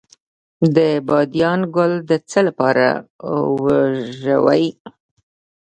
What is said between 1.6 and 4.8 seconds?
ګل د څه لپاره وژويئ؟